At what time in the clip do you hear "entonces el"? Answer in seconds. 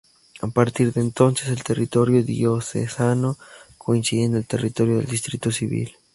1.01-1.61